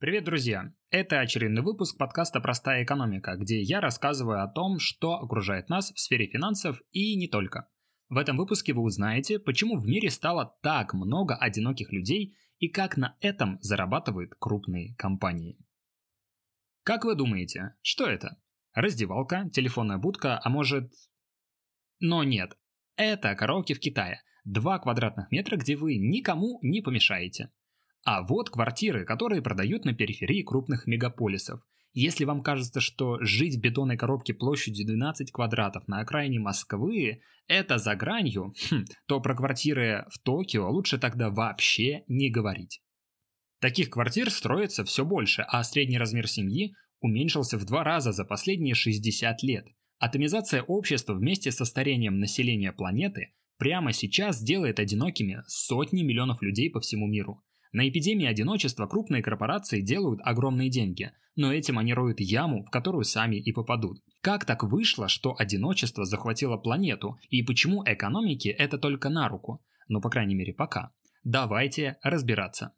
Привет, 0.00 0.22
друзья! 0.22 0.72
Это 0.90 1.18
очередной 1.18 1.64
выпуск 1.64 1.98
подкаста 1.98 2.38
«Простая 2.38 2.84
экономика», 2.84 3.34
где 3.34 3.60
я 3.60 3.80
рассказываю 3.80 4.44
о 4.44 4.46
том, 4.46 4.78
что 4.78 5.14
окружает 5.14 5.68
нас 5.68 5.90
в 5.90 5.98
сфере 5.98 6.28
финансов 6.28 6.80
и 6.92 7.16
не 7.16 7.26
только. 7.26 7.68
В 8.08 8.16
этом 8.16 8.36
выпуске 8.36 8.72
вы 8.74 8.82
узнаете, 8.82 9.40
почему 9.40 9.76
в 9.76 9.88
мире 9.88 10.08
стало 10.10 10.56
так 10.62 10.94
много 10.94 11.34
одиноких 11.34 11.90
людей 11.90 12.36
и 12.60 12.68
как 12.68 12.96
на 12.96 13.16
этом 13.18 13.58
зарабатывают 13.60 14.36
крупные 14.38 14.94
компании. 14.94 15.58
Как 16.84 17.04
вы 17.04 17.16
думаете, 17.16 17.74
что 17.82 18.06
это? 18.06 18.40
Раздевалка, 18.74 19.50
телефонная 19.52 19.98
будка, 19.98 20.40
а 20.40 20.48
может... 20.48 20.92
Но 21.98 22.22
нет, 22.22 22.56
это 22.94 23.34
караоке 23.34 23.74
в 23.74 23.80
Китае. 23.80 24.22
Два 24.44 24.78
квадратных 24.78 25.32
метра, 25.32 25.56
где 25.56 25.74
вы 25.74 25.96
никому 25.96 26.60
не 26.62 26.82
помешаете. 26.82 27.50
А 28.04 28.22
вот 28.22 28.50
квартиры, 28.50 29.04
которые 29.04 29.42
продают 29.42 29.84
на 29.84 29.94
периферии 29.94 30.42
крупных 30.42 30.86
мегаполисов. 30.86 31.60
Если 31.92 32.24
вам 32.24 32.42
кажется, 32.42 32.80
что 32.80 33.18
жить 33.20 33.56
в 33.56 33.60
бетонной 33.60 33.96
коробке 33.96 34.34
площадью 34.34 34.86
12 34.86 35.32
квадратов 35.32 35.88
на 35.88 36.00
окраине 36.00 36.38
Москвы– 36.38 37.22
это 37.48 37.78
за 37.78 37.96
гранью, 37.96 38.54
хм, 38.70 38.84
то 39.06 39.20
про 39.20 39.34
квартиры 39.34 40.06
в 40.10 40.18
Токио 40.20 40.70
лучше 40.70 40.98
тогда 40.98 41.30
вообще 41.30 42.04
не 42.06 42.30
говорить. 42.30 42.82
Таких 43.60 43.90
квартир 43.90 44.30
строится 44.30 44.84
все 44.84 45.04
больше, 45.04 45.42
а 45.48 45.64
средний 45.64 45.98
размер 45.98 46.28
семьи 46.28 46.74
уменьшился 47.00 47.58
в 47.58 47.64
два 47.64 47.82
раза 47.84 48.12
за 48.12 48.24
последние 48.24 48.74
60 48.74 49.42
лет. 49.42 49.66
Атомизация 49.98 50.62
общества 50.62 51.14
вместе 51.14 51.50
со 51.50 51.64
старением 51.64 52.20
населения 52.20 52.72
планеты 52.72 53.32
прямо 53.56 53.92
сейчас 53.92 54.40
делает 54.40 54.78
одинокими 54.78 55.42
сотни 55.48 56.02
миллионов 56.02 56.40
людей 56.42 56.70
по 56.70 56.80
всему 56.80 57.08
миру. 57.08 57.42
На 57.72 57.88
эпидемии 57.88 58.26
одиночества 58.26 58.86
крупные 58.86 59.22
корпорации 59.22 59.82
делают 59.82 60.20
огромные 60.24 60.70
деньги, 60.70 61.12
но 61.36 61.52
этим 61.52 61.78
они 61.78 61.92
роют 61.92 62.18
яму, 62.20 62.64
в 62.64 62.70
которую 62.70 63.04
сами 63.04 63.36
и 63.36 63.52
попадут. 63.52 63.98
Как 64.22 64.44
так 64.46 64.62
вышло, 64.62 65.08
что 65.08 65.34
одиночество 65.38 66.04
захватило 66.04 66.56
планету, 66.56 67.18
и 67.28 67.42
почему 67.42 67.82
экономике 67.84 68.50
это 68.50 68.78
только 68.78 69.10
на 69.10 69.28
руку? 69.28 69.62
Ну, 69.86 70.00
по 70.00 70.08
крайней 70.08 70.34
мере, 70.34 70.54
пока. 70.54 70.92
Давайте 71.24 71.98
разбираться. 72.02 72.72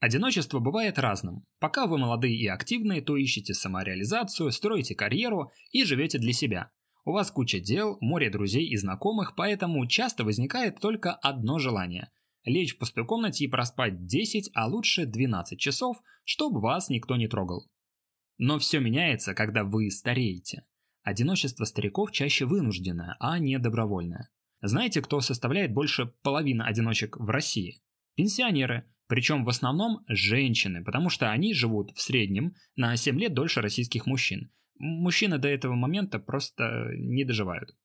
Одиночество 0.00 0.58
бывает 0.58 0.98
разным. 0.98 1.46
Пока 1.60 1.86
вы 1.86 1.96
молодые 1.98 2.36
и 2.36 2.46
активные, 2.48 3.00
то 3.00 3.16
ищете 3.16 3.54
самореализацию, 3.54 4.50
строите 4.50 4.94
карьеру 4.94 5.50
и 5.70 5.84
живете 5.84 6.18
для 6.18 6.32
себя. 6.32 6.70
У 7.04 7.12
вас 7.12 7.30
куча 7.30 7.60
дел, 7.60 7.96
море 8.00 8.28
друзей 8.28 8.66
и 8.66 8.76
знакомых, 8.76 9.34
поэтому 9.36 9.86
часто 9.86 10.24
возникает 10.24 10.80
только 10.80 11.12
одно 11.12 11.58
желание– 11.58 12.10
лечь 12.44 12.74
в 12.74 12.78
пустой 12.78 13.06
комнате 13.06 13.44
и 13.44 13.48
проспать 13.48 14.06
10, 14.06 14.50
а 14.54 14.66
лучше 14.66 15.06
12 15.06 15.58
часов, 15.58 15.96
чтобы 16.24 16.60
вас 16.60 16.88
никто 16.88 17.16
не 17.16 17.28
трогал. 17.28 17.70
Но 18.38 18.58
все 18.58 18.80
меняется, 18.80 19.34
когда 19.34 19.64
вы 19.64 19.90
стареете. 19.90 20.64
Одиночество 21.02 21.64
стариков 21.64 22.12
чаще 22.12 22.46
вынужденное, 22.46 23.16
а 23.20 23.38
не 23.38 23.58
добровольное. 23.58 24.30
Знаете, 24.60 25.02
кто 25.02 25.20
составляет 25.20 25.72
больше 25.72 26.06
половины 26.22 26.62
одиночек 26.62 27.16
в 27.18 27.28
России? 27.28 27.82
Пенсионеры, 28.16 28.88
причем 29.06 29.44
в 29.44 29.48
основном 29.50 30.00
женщины, 30.08 30.82
потому 30.82 31.10
что 31.10 31.30
они 31.30 31.52
живут 31.52 31.90
в 31.94 32.00
среднем 32.00 32.54
на 32.74 32.96
7 32.96 33.18
лет 33.20 33.34
дольше 33.34 33.60
российских 33.60 34.06
мужчин. 34.06 34.50
Мужчины 34.78 35.38
до 35.38 35.48
этого 35.48 35.74
момента 35.74 36.18
просто 36.18 36.88
не 36.96 37.24
доживают. 37.24 37.76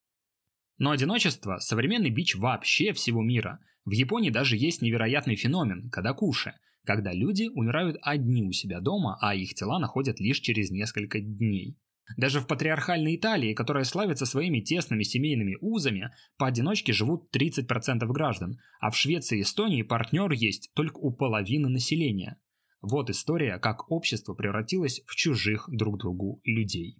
Но 0.80 0.92
одиночество– 0.92 1.58
современный 1.60 2.08
бич 2.08 2.34
вообще 2.34 2.94
всего 2.94 3.22
мира. 3.22 3.60
В 3.84 3.90
Японии 3.90 4.30
даже 4.30 4.56
есть 4.56 4.80
невероятный 4.80 5.36
феномен– 5.36 5.90
кадакуши, 5.92 6.54
когда 6.86 7.12
люди 7.12 7.50
умирают 7.52 7.98
одни 8.00 8.42
у 8.42 8.52
себя 8.52 8.80
дома, 8.80 9.18
а 9.20 9.34
их 9.34 9.52
тела 9.54 9.78
находят 9.78 10.18
лишь 10.20 10.40
через 10.40 10.70
несколько 10.70 11.20
дней. 11.20 11.76
Даже 12.16 12.40
в 12.40 12.46
патриархальной 12.46 13.16
Италии, 13.16 13.52
которая 13.52 13.84
славится 13.84 14.24
своими 14.24 14.60
тесными 14.60 15.02
семейными 15.02 15.58
узами, 15.60 16.12
поодиночке 16.38 16.94
живут 16.94 17.28
30% 17.36 18.06
граждан, 18.06 18.58
а 18.80 18.90
в 18.90 18.96
Швеции 18.96 19.40
и 19.40 19.42
Эстонии 19.42 19.82
партнер 19.82 20.30
есть 20.32 20.70
только 20.74 20.96
у 20.96 21.12
половины 21.12 21.68
населения. 21.68 22.40
Вот 22.80 23.10
история, 23.10 23.58
как 23.58 23.90
общество 23.92 24.32
превратилось 24.32 25.02
в 25.06 25.14
чужих 25.14 25.68
друг 25.68 25.98
другу 25.98 26.40
людей. 26.44 26.96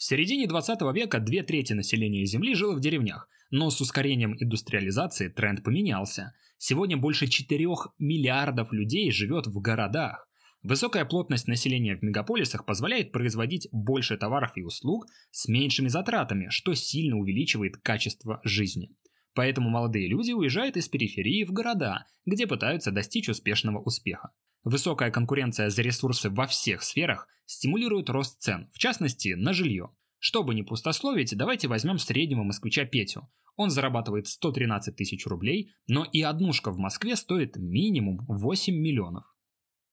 В 0.00 0.02
середине 0.02 0.46
20 0.46 0.80
века 0.94 1.20
две 1.20 1.42
трети 1.42 1.74
населения 1.74 2.24
Земли 2.24 2.54
жило 2.54 2.74
в 2.74 2.80
деревнях, 2.80 3.28
но 3.50 3.68
с 3.68 3.82
ускорением 3.82 4.34
индустриализации 4.40 5.28
тренд 5.28 5.62
поменялся. 5.62 6.32
Сегодня 6.56 6.96
больше 6.96 7.26
4 7.26 7.66
миллиардов 7.98 8.72
людей 8.72 9.12
живет 9.12 9.46
в 9.46 9.60
городах. 9.60 10.26
Высокая 10.62 11.04
плотность 11.04 11.48
населения 11.48 11.96
в 11.96 12.02
мегаполисах 12.02 12.64
позволяет 12.64 13.12
производить 13.12 13.68
больше 13.72 14.16
товаров 14.16 14.52
и 14.54 14.62
услуг 14.62 15.04
с 15.32 15.48
меньшими 15.48 15.88
затратами, 15.88 16.46
что 16.48 16.72
сильно 16.72 17.18
увеличивает 17.18 17.76
качество 17.76 18.40
жизни. 18.42 18.88
Поэтому 19.34 19.68
молодые 19.68 20.08
люди 20.08 20.32
уезжают 20.32 20.78
из 20.78 20.88
периферии 20.88 21.44
в 21.44 21.52
города, 21.52 22.06
где 22.24 22.46
пытаются 22.46 22.90
достичь 22.90 23.28
успешного 23.28 23.82
успеха. 23.82 24.30
Высокая 24.64 25.10
конкуренция 25.10 25.70
за 25.70 25.82
ресурсы 25.82 26.28
во 26.28 26.46
всех 26.46 26.82
сферах 26.82 27.28
стимулирует 27.46 28.10
рост 28.10 28.40
цен, 28.40 28.68
в 28.72 28.78
частности, 28.78 29.34
на 29.34 29.52
жилье. 29.52 29.90
Чтобы 30.18 30.54
не 30.54 30.62
пустословить, 30.62 31.34
давайте 31.36 31.66
возьмем 31.66 31.98
среднего 31.98 32.42
москвича 32.42 32.84
Петю. 32.84 33.28
Он 33.56 33.70
зарабатывает 33.70 34.26
113 34.26 34.94
тысяч 34.94 35.26
рублей, 35.26 35.72
но 35.86 36.04
и 36.04 36.22
однушка 36.22 36.70
в 36.70 36.78
Москве 36.78 37.16
стоит 37.16 37.56
минимум 37.56 38.24
8 38.28 38.74
миллионов. 38.74 39.24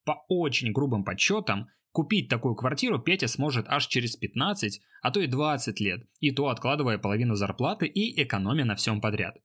По 0.04 0.24
очень 0.28 0.72
грубым 0.72 1.06
подсчетам, 1.06 1.68
купить 1.92 2.30
такую 2.30 2.56
квартиру 2.56 3.00
Петя 3.00 3.28
сможет 3.28 3.68
аж 3.70 3.88
через 3.88 4.16
15, 4.18 4.82
а 5.02 5.12
то 5.12 5.22
и 5.22 5.28
20 5.28 5.80
лет, 5.80 6.08
и 6.20 6.32
то 6.32 6.48
откладывая 6.48 6.98
половину 6.98 7.36
зарплаты 7.36 7.88
и 7.88 8.22
экономя 8.22 8.66
на 8.66 8.76
всем 8.76 9.00
подряд. 9.00 9.38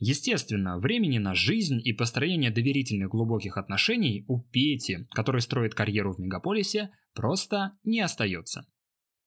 Естественно, 0.00 0.78
времени 0.78 1.18
на 1.18 1.34
жизнь 1.34 1.80
и 1.82 1.92
построение 1.92 2.52
доверительных 2.52 3.10
глубоких 3.10 3.56
отношений 3.56 4.24
у 4.28 4.40
Пети, 4.40 5.06
который 5.10 5.40
строит 5.40 5.74
карьеру 5.74 6.14
в 6.14 6.20
мегаполисе, 6.20 6.90
просто 7.14 7.72
не 7.82 8.00
остается. 8.00 8.66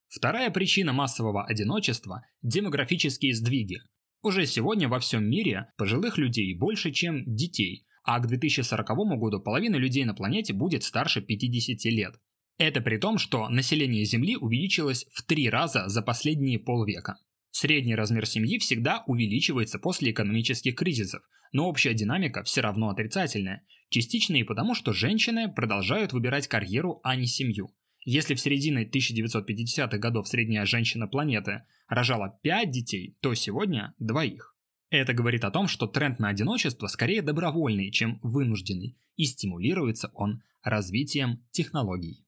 Вторая 0.07 0.49
причина 0.49 0.93
массового 0.93 1.45
одиночества– 1.45 2.25
демографические 2.41 3.33
сдвиги. 3.33 3.79
Уже 4.21 4.45
сегодня 4.45 4.87
во 4.87 4.99
всем 4.99 5.29
мире 5.29 5.73
пожилых 5.77 6.17
людей 6.17 6.57
больше, 6.57 6.91
чем 6.91 7.23
детей, 7.25 7.85
а 8.03 8.19
к 8.19 8.27
2040 8.27 8.87
году 9.17 9.41
половина 9.41 9.75
людей 9.75 10.05
на 10.05 10.13
планете 10.13 10.53
будет 10.53 10.83
старше 10.83 11.21
50 11.21 11.83
лет. 11.91 12.15
Это 12.57 12.79
при 12.79 12.97
том, 12.97 13.17
что 13.17 13.49
население 13.49 14.05
Земли 14.05 14.37
увеличилось 14.37 15.05
в 15.11 15.23
три 15.23 15.49
раза 15.49 15.87
за 15.87 16.01
последние 16.01 16.59
полвека. 16.59 17.17
Средний 17.51 17.95
размер 17.95 18.25
семьи 18.25 18.57
всегда 18.57 19.03
увеличивается 19.07 19.77
после 19.77 20.11
экономических 20.11 20.75
кризисов, 20.75 21.21
но 21.51 21.67
общая 21.67 21.93
динамика 21.93 22.43
все 22.43 22.61
равно 22.61 22.89
отрицательная, 22.89 23.63
частично 23.89 24.35
и 24.35 24.43
потому, 24.43 24.73
что 24.73 24.93
женщины 24.93 25.51
продолжают 25.51 26.13
выбирать 26.13 26.47
карьеру, 26.47 27.01
а 27.03 27.15
не 27.15 27.27
семью. 27.27 27.71
Если 28.03 28.33
в 28.33 28.39
середине 28.39 28.85
1950-х 28.85 29.97
годов 29.97 30.27
средняя 30.27 30.65
женщина 30.65 31.07
планеты 31.07 31.63
рожала 31.87 32.39
5 32.41 32.71
детей, 32.71 33.17
то 33.21 33.33
сегодня 33.35 33.93
двоих. 33.99 34.55
Это 34.89 35.13
говорит 35.13 35.43
о 35.43 35.51
том, 35.51 35.67
что 35.67 35.87
тренд 35.87 36.19
на 36.19 36.29
одиночество 36.29 36.87
скорее 36.87 37.21
добровольный, 37.21 37.91
чем 37.91 38.19
вынужденный, 38.23 38.97
и 39.17 39.25
стимулируется 39.25 40.09
он 40.13 40.41
развитием 40.63 41.45
технологий. 41.51 42.25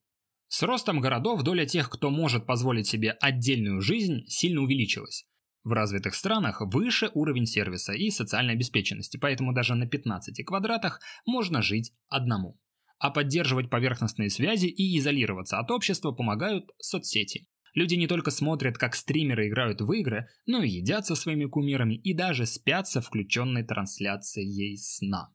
С 0.55 0.61
ростом 0.61 1.01
городов 1.01 1.41
доля 1.41 1.65
тех, 1.65 1.89
кто 1.89 2.11
может 2.11 2.45
позволить 2.45 2.85
себе 2.85 3.09
отдельную 3.09 3.81
жизнь, 3.81 4.23
сильно 4.27 4.61
увеличилась. 4.61 5.25
В 5.63 5.71
развитых 5.71 6.13
странах 6.13 6.61
выше 6.61 7.09
уровень 7.15 7.47
сервиса 7.47 7.93
и 7.93 8.11
социальной 8.11 8.53
обеспеченности, 8.53 9.17
поэтому 9.17 9.51
даже 9.51 9.73
на 9.73 9.87
15 9.87 10.45
квадратах 10.45 10.99
можно 11.25 11.63
жить 11.63 11.91
одному. 12.07 12.59
А 12.99 13.09
поддерживать 13.09 13.71
поверхностные 13.71 14.29
связи 14.29 14.67
и 14.67 14.95
изолироваться 14.99 15.57
от 15.57 15.71
общества 15.71 16.11
помогают 16.11 16.69
соцсети. 16.77 17.47
Люди 17.73 17.95
не 17.95 18.05
только 18.05 18.29
смотрят, 18.29 18.77
как 18.77 18.93
стримеры 18.93 19.47
играют 19.47 19.81
в 19.81 19.91
игры, 19.91 20.27
но 20.45 20.61
и 20.61 20.69
едят 20.69 21.07
со 21.07 21.15
своими 21.15 21.45
кумирами 21.45 21.95
и 21.95 22.13
даже 22.13 22.45
спят 22.45 22.87
со 22.87 23.01
включенной 23.01 23.63
трансляцией 23.63 24.77
сна. 24.77 25.33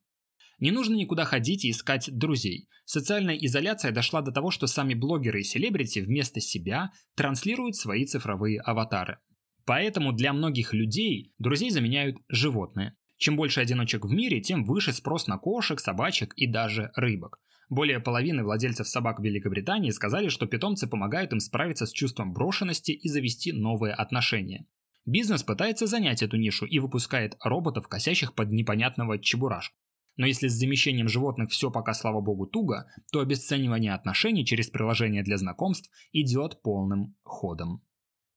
Не 0.58 0.72
нужно 0.72 0.94
никуда 0.94 1.24
ходить 1.24 1.64
и 1.64 1.70
искать 1.70 2.10
друзей. 2.10 2.68
Социальная 2.84 3.36
изоляция 3.36 3.92
дошла 3.92 4.22
до 4.22 4.32
того, 4.32 4.50
что 4.50 4.66
сами 4.66 4.94
блогеры 4.94 5.40
и 5.40 5.44
селебрити 5.44 6.00
вместо 6.00 6.40
себя 6.40 6.90
транслируют 7.14 7.76
свои 7.76 8.06
цифровые 8.06 8.60
аватары. 8.60 9.18
Поэтому 9.64 10.12
для 10.12 10.32
многих 10.32 10.72
людей 10.72 11.32
друзей 11.38 11.70
заменяют 11.70 12.16
животные. 12.28 12.94
Чем 13.18 13.36
больше 13.36 13.60
одиночек 13.60 14.04
в 14.04 14.10
мире, 14.10 14.40
тем 14.40 14.64
выше 14.64 14.92
спрос 14.92 15.26
на 15.26 15.38
кошек, 15.38 15.78
собачек 15.78 16.32
и 16.34 16.46
даже 16.46 16.90
рыбок. 16.96 17.38
Более 17.68 18.00
половины 18.00 18.42
владельцев 18.42 18.88
собак 18.88 19.20
в 19.20 19.22
Великобритании 19.22 19.90
сказали, 19.90 20.28
что 20.28 20.46
питомцы 20.46 20.88
помогают 20.88 21.32
им 21.32 21.40
справиться 21.40 21.84
с 21.84 21.92
чувством 21.92 22.32
брошенности 22.32 22.92
и 22.92 23.08
завести 23.08 23.52
новые 23.52 23.92
отношения. 23.92 24.66
Бизнес 25.04 25.42
пытается 25.42 25.86
занять 25.86 26.22
эту 26.22 26.36
нишу 26.36 26.64
и 26.64 26.78
выпускает 26.78 27.36
роботов, 27.44 27.88
косящих 27.88 28.34
под 28.34 28.50
непонятного 28.50 29.18
чебурашку. 29.18 29.76
Но 30.18 30.26
если 30.26 30.48
с 30.48 30.52
замещением 30.52 31.08
животных 31.08 31.50
все 31.50 31.70
пока, 31.70 31.94
слава 31.94 32.20
богу, 32.20 32.46
туго, 32.46 32.92
то 33.12 33.20
обесценивание 33.20 33.94
отношений 33.94 34.44
через 34.44 34.68
приложения 34.68 35.22
для 35.22 35.38
знакомств 35.38 35.90
идет 36.12 36.60
полным 36.60 37.16
ходом. 37.22 37.82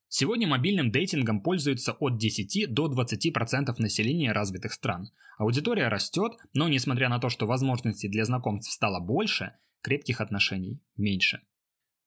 Сегодня 0.08 0.48
мобильным 0.48 0.92
дейтингом 0.92 1.42
пользуются 1.42 1.94
от 1.94 2.18
10 2.18 2.72
до 2.72 2.88
20% 2.88 3.74
населения 3.80 4.32
развитых 4.32 4.74
стран. 4.74 5.10
Аудитория 5.40 5.88
растет, 5.88 6.34
но 6.54 6.70
несмотря 6.70 7.10
на 7.10 7.18
то, 7.18 7.30
что 7.30 7.48
возможностей 7.48 8.10
для 8.10 8.26
знакомств 8.26 8.72
стало 8.72 9.00
больше, 9.00 9.54
крепких 9.82 10.22
отношений 10.22 10.84
меньше. 10.98 11.42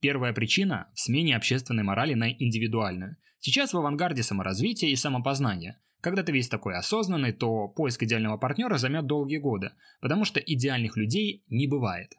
Первая 0.00 0.32
причина 0.32 0.88
в 0.94 1.00
смене 1.00 1.34
общественной 1.34 1.82
морали 1.82 2.14
на 2.14 2.30
индивидуальную. 2.30 3.16
Сейчас 3.40 3.72
в 3.72 3.78
авангарде 3.78 4.22
саморазвития 4.22 4.90
и 4.90 4.96
самопознания. 4.96 5.80
Когда 6.04 6.22
ты 6.22 6.32
весь 6.32 6.50
такой 6.50 6.76
осознанный, 6.76 7.32
то 7.32 7.66
поиск 7.66 8.02
идеального 8.02 8.36
партнера 8.36 8.76
займет 8.76 9.06
долгие 9.06 9.38
годы, 9.38 9.70
потому 10.02 10.26
что 10.26 10.38
идеальных 10.38 10.98
людей 10.98 11.42
не 11.48 11.66
бывает. 11.66 12.12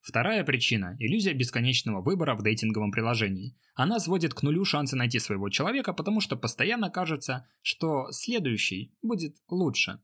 Вторая 0.00 0.44
причина– 0.44 0.96
иллюзия 0.98 1.34
бесконечного 1.34 2.00
выбора 2.00 2.34
в 2.34 2.42
дейтинговом 2.42 2.90
приложении. 2.90 3.54
Она 3.74 4.00
сводит 4.00 4.32
к 4.32 4.42
нулю 4.42 4.64
шансы 4.64 4.96
найти 4.96 5.18
своего 5.18 5.50
человека, 5.50 5.92
потому 5.92 6.22
что 6.22 6.36
постоянно 6.36 6.88
кажется, 6.88 7.46
что 7.60 8.10
следующий 8.12 8.94
будет 9.02 9.36
лучше. 9.50 10.00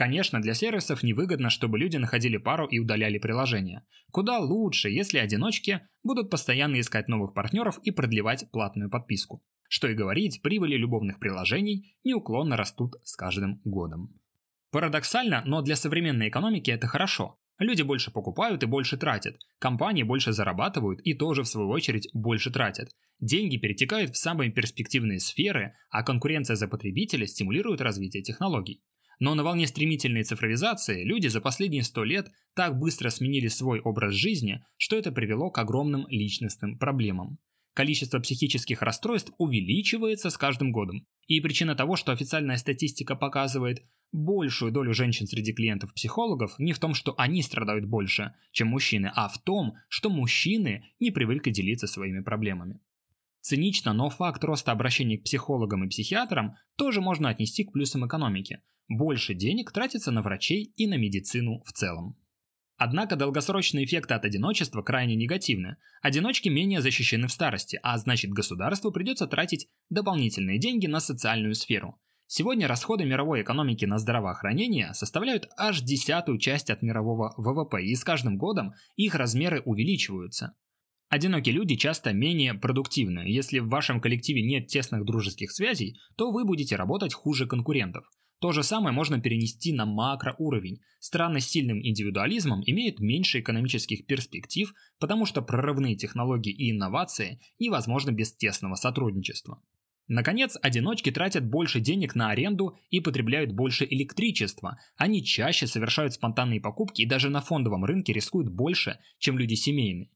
Конечно, 0.00 0.40
для 0.40 0.54
сервисов 0.54 1.02
невыгодно, 1.02 1.50
чтобы 1.50 1.78
люди 1.78 1.98
находили 1.98 2.38
пару 2.38 2.66
и 2.66 2.78
удаляли 2.78 3.18
приложение. 3.18 3.84
Куда 4.10 4.38
лучше, 4.38 4.88
если 4.88 5.18
одиночки 5.18 5.82
будут 6.02 6.30
постоянно 6.30 6.80
искать 6.80 7.06
новых 7.08 7.34
партнеров 7.34 7.78
и 7.82 7.90
продлевать 7.90 8.50
платную 8.50 8.88
подписку. 8.88 9.44
Что 9.68 9.88
и 9.88 9.94
говорить, 9.94 10.40
прибыли 10.40 10.76
любовных 10.76 11.18
приложений 11.20 11.98
неуклонно 12.02 12.56
растут 12.56 12.94
с 13.04 13.14
каждым 13.14 13.60
годом. 13.62 14.18
Парадоксально, 14.70 15.42
но 15.44 15.60
для 15.60 15.76
современной 15.76 16.30
экономики 16.30 16.70
это 16.70 16.86
хорошо. 16.86 17.38
Люди 17.58 17.82
больше 17.82 18.10
покупают 18.10 18.62
и 18.62 18.66
больше 18.66 18.96
тратят. 18.96 19.36
Компании 19.58 20.02
больше 20.02 20.32
зарабатывают 20.32 21.02
и 21.02 21.12
тоже 21.12 21.42
в 21.42 21.48
свою 21.48 21.68
очередь 21.68 22.08
больше 22.14 22.50
тратят. 22.50 22.88
Деньги 23.18 23.58
перетекают 23.58 24.12
в 24.12 24.16
самые 24.16 24.50
перспективные 24.50 25.20
сферы, 25.20 25.74
а 25.90 26.02
конкуренция 26.02 26.56
за 26.56 26.68
потребителя 26.68 27.26
стимулирует 27.26 27.82
развитие 27.82 28.22
технологий. 28.22 28.80
Но 29.20 29.34
на 29.34 29.44
волне 29.44 29.66
стремительной 29.66 30.24
цифровизации 30.24 31.04
люди 31.04 31.28
за 31.28 31.42
последние 31.42 31.82
100 31.82 32.04
лет 32.04 32.32
так 32.54 32.78
быстро 32.78 33.10
сменили 33.10 33.48
свой 33.48 33.80
образ 33.80 34.14
жизни, 34.14 34.64
что 34.78 34.96
это 34.96 35.12
привело 35.12 35.50
к 35.50 35.58
огромным 35.58 36.06
личностным 36.08 36.78
проблемам. 36.78 37.38
Количество 37.74 38.18
психических 38.18 38.82
расстройств 38.82 39.32
увеличивается 39.38 40.30
с 40.30 40.38
каждым 40.38 40.72
годом. 40.72 41.06
И 41.26 41.40
причина 41.40 41.76
того, 41.76 41.96
что 41.96 42.12
официальная 42.12 42.56
статистика 42.56 43.14
показывает 43.14 43.84
большую 44.10 44.72
долю 44.72 44.92
женщин 44.94 45.26
среди 45.26 45.52
клиентов-психологов, 45.52 46.58
не 46.58 46.72
в 46.72 46.78
том, 46.78 46.94
что 46.94 47.14
они 47.16 47.42
страдают 47.42 47.84
больше, 47.84 48.34
чем 48.50 48.68
мужчины, 48.68 49.12
а 49.14 49.28
в 49.28 49.38
том, 49.38 49.74
что 49.88 50.10
мужчины 50.10 50.84
не 50.98 51.10
привыкли 51.10 51.50
делиться 51.50 51.86
своими 51.86 52.20
проблемами. 52.20 52.80
Цинично, 53.40 53.92
но 53.92 54.10
факт 54.10 54.44
роста 54.44 54.72
обращений 54.72 55.16
к 55.16 55.24
психологам 55.24 55.84
и 55.84 55.88
психиатрам 55.88 56.56
тоже 56.76 57.00
можно 57.00 57.30
отнести 57.30 57.64
к 57.64 57.72
плюсам 57.72 58.06
экономики. 58.06 58.60
Больше 58.88 59.34
денег 59.34 59.72
тратится 59.72 60.10
на 60.10 60.20
врачей 60.20 60.72
и 60.76 60.86
на 60.86 60.94
медицину 60.94 61.62
в 61.64 61.72
целом. 61.72 62.16
Однако 62.76 63.16
долгосрочные 63.16 63.84
эффекты 63.84 64.14
от 64.14 64.24
одиночества 64.24 64.82
крайне 64.82 65.14
негативны. 65.14 65.76
Одиночки 66.00 66.48
менее 66.48 66.80
защищены 66.80 67.28
в 67.28 67.32
старости, 67.32 67.78
а 67.82 67.96
значит 67.98 68.30
государству 68.30 68.90
придется 68.90 69.26
тратить 69.26 69.68
дополнительные 69.90 70.58
деньги 70.58 70.86
на 70.86 71.00
социальную 71.00 71.54
сферу. 71.54 72.00
Сегодня 72.26 72.68
расходы 72.68 73.04
мировой 73.04 73.42
экономики 73.42 73.84
на 73.84 73.98
здравоохранение 73.98 74.94
составляют 74.94 75.48
аж 75.58 75.82
десятую 75.82 76.38
часть 76.38 76.70
от 76.70 76.80
мирового 76.80 77.34
ВВП, 77.36 77.82
и 77.82 77.94
с 77.94 78.02
каждым 78.02 78.38
годом 78.38 78.72
их 78.96 79.14
размеры 79.14 79.60
увеличиваются. 79.64 80.54
Одинокие 81.10 81.54
люди 81.54 81.76
часто 81.76 82.14
менее 82.14 82.54
продуктивны. 82.54 83.24
Если 83.26 83.58
в 83.58 83.68
вашем 83.68 84.00
коллективе 84.00 84.40
нет 84.42 84.68
тесных 84.68 85.04
дружеских 85.04 85.52
связей, 85.52 85.98
то 86.16 86.30
вы 86.30 86.46
будете 86.46 86.76
работать 86.76 87.12
хуже 87.12 87.46
конкурентов– 87.46 88.06
то 88.40 88.52
же 88.52 88.62
самое 88.62 88.94
можно 88.94 89.20
перенести 89.20 89.70
на 89.74 89.84
макроуровень. 89.84 90.80
Страны 90.98 91.40
с 91.40 91.46
сильным 91.46 91.86
индивидуализмом 91.86 92.62
имеют 92.64 92.98
меньше 92.98 93.40
экономических 93.40 94.06
перспектив, 94.06 94.72
потому 94.98 95.26
что 95.26 95.42
прорывные 95.42 95.94
технологии 95.94 96.52
и 96.52 96.70
инновации 96.70 97.38
невозможны 97.58 98.12
без 98.12 98.32
тесного 98.32 98.76
сотрудничества. 98.76 99.62
Наконец, 100.08 100.56
одиночки 100.60 101.10
тратят 101.10 101.46
больше 101.48 101.80
денег 101.80 102.14
на 102.14 102.30
аренду 102.30 102.78
и 102.88 103.00
потребляют 103.00 103.52
больше 103.52 103.86
электричества. 103.88 104.78
Они 104.96 105.22
чаще 105.22 105.66
совершают 105.66 106.14
спонтанные 106.14 106.62
покупки 106.62 107.02
и 107.02 107.06
даже 107.06 107.28
на 107.28 107.42
фондовом 107.42 107.84
рынке 107.84 108.14
рискуют 108.14 108.48
больше, 108.48 108.98
чем 109.18 109.38
люди 109.38 109.54
семейные. 109.54 110.08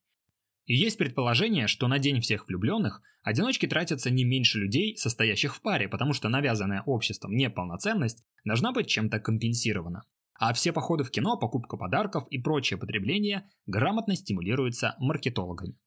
И 0.67 0.75
есть 0.75 0.97
предположение, 0.97 1.67
что 1.67 1.89
на 1.89 1.99
День 1.99 2.21
всех 2.21 2.49
влюбленных 2.49 3.03
одиночки 3.23 3.67
тратятся 3.67 4.11
не 4.11 4.25
меньше 4.25 4.59
людей, 4.59 4.97
состоящих 4.97 5.55
в 5.57 5.61
паре, 5.61 5.89
потому 5.89 6.13
что 6.13 6.29
навязанная 6.29 6.83
обществом 6.87 7.37
неполноценность 7.37 8.25
должна 8.45 8.73
быть 8.73 8.89
чем-то 8.89 9.21
компенсирована. 9.21 10.05
А 10.39 10.53
все 10.53 10.73
походы 10.73 11.05
в 11.05 11.11
кино, 11.11 11.37
покупка 11.37 11.77
подарков 11.77 12.27
и 12.29 12.39
прочее 12.39 12.79
потребление 12.79 13.49
грамотно 13.67 14.17
стимулируются 14.17 14.97
маркетологами. 14.99 15.79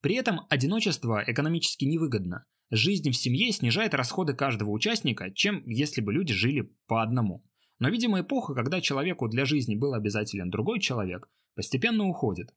При 0.00 0.14
этом 0.14 0.46
одиночество 0.48 1.22
экономически 1.26 1.84
невыгодно. 1.84 2.44
Жизнь 2.70 3.10
в 3.10 3.16
семье 3.16 3.50
снижает 3.52 3.94
расходы 3.94 4.34
каждого 4.34 4.70
участника, 4.70 5.30
чем 5.32 5.62
если 5.66 6.00
бы 6.00 6.12
люди 6.12 6.34
жили 6.34 6.72
по 6.86 7.02
одному. 7.02 7.44
Но, 7.78 7.88
видимо, 7.88 8.20
эпоха, 8.20 8.54
когда 8.54 8.80
человеку 8.80 9.28
для 9.28 9.44
жизни 9.44 9.76
был 9.76 9.94
обязателен 9.94 10.50
другой 10.50 10.80
человек, 10.80 11.28
постепенно 11.54 12.04
уходит. 12.04 12.54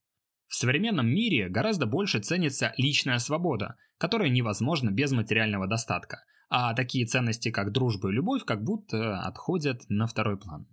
В 0.51 0.55
современном 0.55 1.07
мире 1.07 1.47
гораздо 1.47 1.85
больше 1.85 2.19
ценится 2.19 2.73
личная 2.75 3.19
свобода, 3.19 3.77
которая 3.97 4.27
невозможна 4.27 4.89
без 4.89 5.13
материального 5.13 5.65
достатка, 5.65 6.25
а 6.49 6.73
такие 6.73 7.05
ценности, 7.05 7.51
как 7.51 7.71
дружба 7.71 8.09
и 8.09 8.15
любовь, 8.15 8.43
как 8.43 8.61
будто 8.61 9.21
отходят 9.21 9.83
на 9.87 10.07
второй 10.07 10.37
план. 10.37 10.67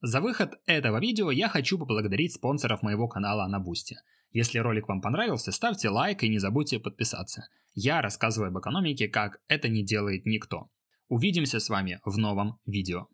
За 0.00 0.20
выход 0.20 0.58
этого 0.66 0.98
видео 0.98 1.30
я 1.30 1.48
хочу 1.48 1.78
поблагодарить 1.78 2.34
спонсоров 2.34 2.82
моего 2.82 3.06
канала 3.06 3.46
на 3.46 3.60
Boosty. 3.60 3.96
Если 4.32 4.58
ролик 4.58 4.88
вам 4.88 5.00
понравился, 5.00 5.52
ставьте 5.52 5.88
лайк 5.88 6.24
и 6.24 6.28
не 6.28 6.40
забудьте 6.40 6.80
подписаться. 6.80 7.46
Я 7.74 8.02
рассказываю 8.02 8.48
об 8.48 8.58
экономике, 8.58 9.06
как 9.06 9.38
это 9.46 9.68
не 9.68 9.84
делает 9.84 10.26
никто. 10.26 10.68
Увидимся 11.08 11.60
с 11.60 11.68
вами 11.68 12.00
в 12.04 12.18
новом 12.18 12.58
видео. 12.66 13.06